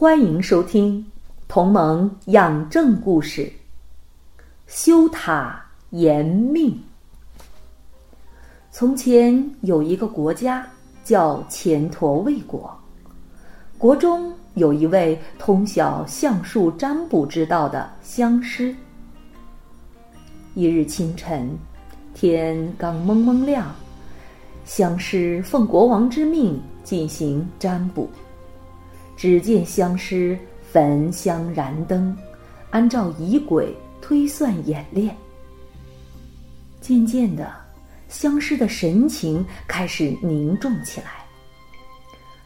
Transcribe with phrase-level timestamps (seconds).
[0.00, 0.98] 欢迎收听
[1.46, 3.42] 《同盟养正故事》。
[4.66, 6.74] 修塔延命。
[8.70, 10.66] 从前有一个国家
[11.04, 12.74] 叫钱陀卫国，
[13.76, 18.74] 国中有一位通晓相术占卜之道的相师。
[20.54, 21.54] 一日清晨，
[22.14, 23.70] 天刚蒙蒙亮，
[24.64, 28.08] 相师奉国王之命进行占卜。
[29.20, 30.38] 只见相师
[30.72, 32.16] 焚香燃灯，
[32.70, 35.14] 按照仪轨推算演练。
[36.80, 37.52] 渐渐的，
[38.08, 41.22] 相师的神情开始凝重起来。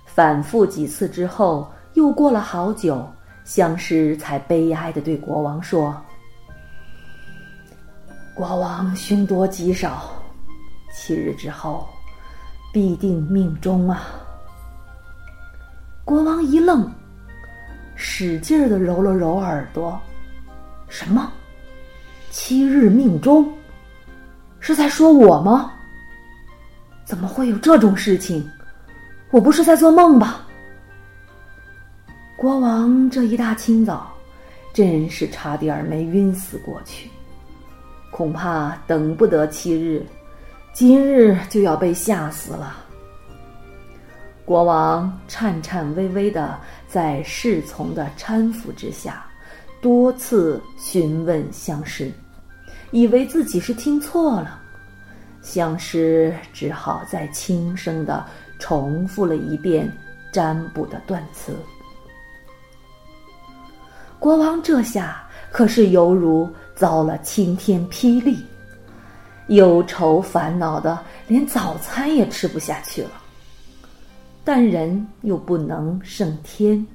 [0.05, 3.09] 反复几次之后，又过了好久，
[3.45, 5.97] 相师才悲哀的对国王说
[8.35, 10.11] ：“国王凶多吉少，
[10.93, 11.87] 七日之后
[12.73, 14.09] 必定命中啊！”
[16.05, 16.93] 国王一愣，
[17.95, 19.99] 使劲儿的揉了揉耳朵
[20.87, 21.33] ：“什么？
[22.31, 23.51] 七日命中？
[24.61, 25.73] 是在说我吗？
[27.07, 28.47] 怎么会有这种事情？
[29.31, 30.47] 我不是在做梦吧？”
[32.37, 34.13] 国王这一大清早，
[34.75, 37.09] 真是差点没晕死过去。
[38.11, 40.05] 恐怕等不得七日，
[40.75, 42.77] 今日就要被吓死了。
[44.45, 49.25] 国王颤颤巍巍的在侍从的搀扶之下，
[49.81, 52.13] 多次询问相师，
[52.91, 54.61] 以为自己是听错了。
[55.41, 58.25] 相师只好再轻声的
[58.59, 59.91] 重复了一遍
[60.31, 61.57] 占卜的断词。
[64.19, 68.45] 国王这下可是犹如遭了晴天霹雳，
[69.49, 70.99] 忧愁烦恼的
[71.29, 73.11] 连早餐也吃不下去了。
[74.45, 76.87] 但人又不能胜天，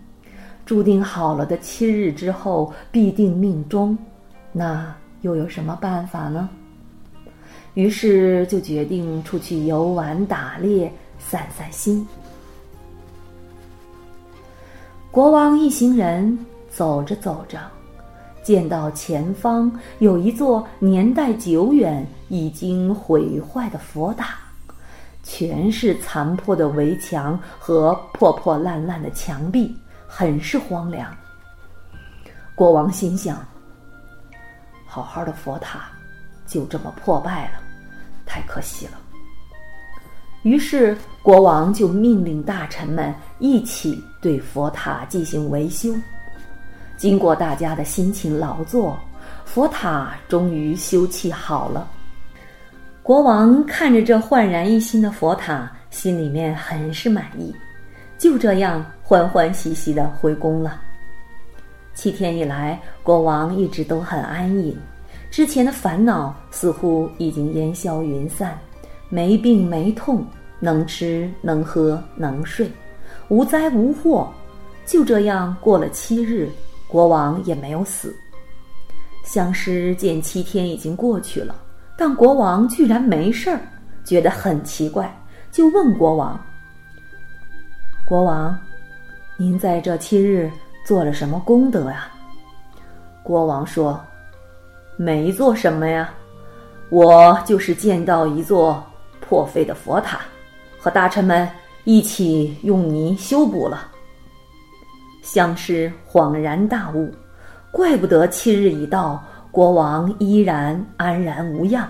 [0.65, 3.97] 注定好了的七日之后必定命中，
[4.51, 6.47] 那又有什么办法呢？
[7.73, 12.07] 于是就决定出去游玩打猎，散散心。
[15.09, 16.37] 国王一行人
[16.69, 17.59] 走着走着，
[18.43, 24.37] 见到前方有一座年代久远、已经毁坏的佛塔。
[25.39, 29.73] 全是残破的围墙和破破烂烂的墙壁，
[30.05, 31.15] 很是荒凉。
[32.55, 33.37] 国王心想：
[34.85, 35.91] 好好的佛塔
[36.45, 37.61] 就这么破败了，
[38.25, 38.99] 太可惜了。
[40.43, 45.95] 于是国王就命令大臣们一起对佛塔进行维修。
[46.97, 48.99] 经过大家的辛勤劳作，
[49.45, 51.89] 佛塔终于修葺好了。
[53.09, 57.51] 国王看着这焕然一新的佛塔，心里面很是满意，
[58.19, 60.79] 就这样欢欢喜喜的回宫了。
[61.95, 64.77] 七天以来，国王一直都很安隐，
[65.31, 68.55] 之前的烦恼似乎已经烟消云散，
[69.09, 70.23] 没病没痛，
[70.59, 72.71] 能吃能喝能睡，
[73.27, 74.31] 无灾无祸。
[74.85, 76.47] 就这样过了七日，
[76.87, 78.15] 国王也没有死。
[79.25, 81.55] 相师见七天已经过去了。
[81.99, 83.59] 但国王居然没事儿，
[84.05, 85.13] 觉得很奇怪，
[85.51, 86.39] 就问国王
[88.07, 88.57] ：“国王，
[89.35, 90.49] 您在这七日
[90.85, 92.07] 做了什么功德呀？”
[93.21, 93.99] 国王说
[94.95, 96.09] ：“没做什么呀，
[96.87, 98.81] 我就是见到一座
[99.19, 100.21] 破废的佛塔，
[100.79, 101.45] 和大臣们
[101.83, 103.91] 一起用泥修补了。”
[105.21, 107.13] 相师恍然大悟，
[107.71, 109.21] 怪不得七日已到。
[109.51, 111.89] 国王依然安然无恙，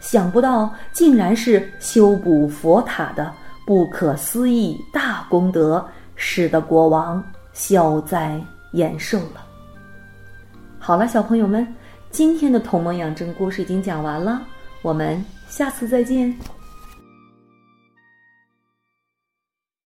[0.00, 3.32] 想不到竟然是修补佛塔的
[3.66, 7.22] 不可思议大功德，使得国王
[7.52, 8.40] 消灾
[8.72, 9.44] 延寿了。
[10.78, 11.66] 好了，小朋友们，
[12.10, 14.42] 今天的《同盟养正》故事已经讲完了，
[14.82, 16.34] 我们下次再见。